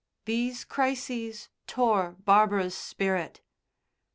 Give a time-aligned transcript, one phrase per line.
[0.25, 3.41] These crises tore Barbara's spirit.